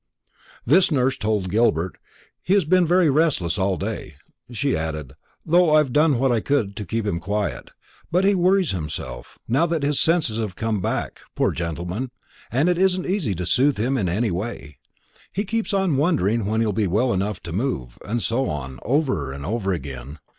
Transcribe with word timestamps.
This 0.65 0.87
the 0.87 0.95
nurse 0.95 1.15
told 1.15 1.51
Gilbert. 1.51 1.99
"He 2.41 2.55
has 2.55 2.65
been 2.65 2.87
very 2.87 3.07
restless 3.07 3.59
all 3.59 3.77
day," 3.77 4.15
she 4.49 4.75
added, 4.75 5.13
"though 5.45 5.75
I've 5.75 5.93
done 5.93 6.17
what 6.17 6.31
I 6.31 6.39
could 6.39 6.75
to 6.77 6.87
keep 6.87 7.05
him 7.05 7.19
quiet. 7.19 7.69
But 8.11 8.23
he 8.23 8.33
worries 8.33 8.71
himself, 8.71 9.37
now 9.47 9.67
that 9.67 9.83
his 9.83 9.99
senses 9.99 10.39
have 10.39 10.55
come 10.55 10.81
back, 10.81 11.19
poor 11.35 11.51
gentleman; 11.51 12.09
and 12.51 12.67
it 12.67 12.79
isn't 12.79 13.05
easy 13.05 13.35
to 13.35 13.45
soothe 13.45 13.77
him 13.77 13.95
any 13.95 14.31
way. 14.31 14.79
He 15.31 15.43
keeps 15.45 15.71
on 15.71 15.97
wondering 15.97 16.45
when 16.47 16.61
he'll 16.61 16.71
be 16.73 16.87
well 16.87 17.13
enough 17.13 17.39
to 17.43 17.53
move, 17.53 17.99
and 18.03 18.23
so 18.23 18.49
on, 18.49 18.79
over 18.83 19.31
and 19.31 19.45
over 19.45 19.71
again. 19.71 20.17